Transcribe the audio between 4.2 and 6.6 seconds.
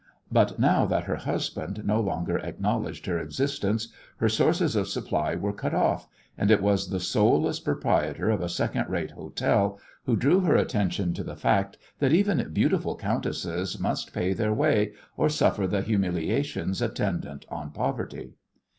sources of supply were cut off, and it